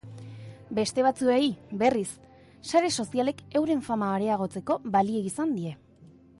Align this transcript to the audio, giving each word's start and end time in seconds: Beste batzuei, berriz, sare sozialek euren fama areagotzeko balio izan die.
Beste 0.77 1.03
batzuei, 1.07 1.41
berriz, 1.83 2.07
sare 2.71 2.91
sozialek 3.03 3.45
euren 3.61 3.87
fama 3.91 4.11
areagotzeko 4.17 4.79
balio 4.97 5.25
izan 5.33 5.57
die. 5.61 5.79